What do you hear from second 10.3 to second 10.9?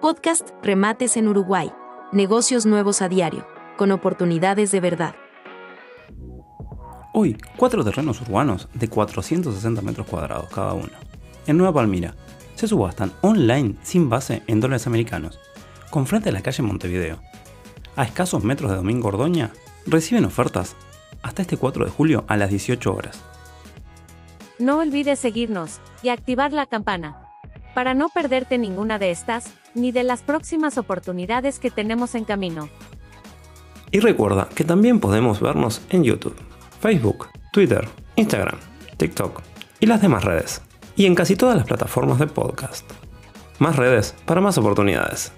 cada uno.